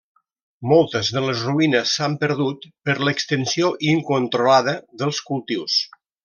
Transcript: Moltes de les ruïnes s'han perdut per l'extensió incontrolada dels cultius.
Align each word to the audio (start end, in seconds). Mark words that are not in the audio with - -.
Moltes 0.69 1.09
de 1.17 1.21
les 1.25 1.43
ruïnes 1.49 1.93
s'han 1.97 2.15
perdut 2.23 2.65
per 2.89 2.95
l'extensió 3.09 3.69
incontrolada 3.93 4.75
dels 5.03 5.21
cultius. 5.29 5.79